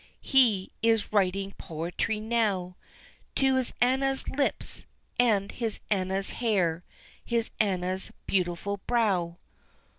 he 0.23 0.71
is 0.81 1.13
writing 1.13 1.53
poetry 1.59 2.19
now, 2.19 2.75
To 3.35 3.55
his 3.57 3.71
Anna's 3.79 4.27
lips, 4.27 4.87
and 5.19 5.51
his 5.51 5.79
Anna's 5.91 6.31
hair, 6.31 6.83
his 7.23 7.51
Anna's 7.59 8.11
beautiful 8.25 8.77
brow." 8.87 9.37